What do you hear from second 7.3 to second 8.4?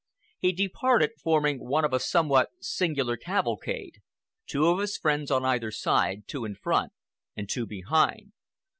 and two behind.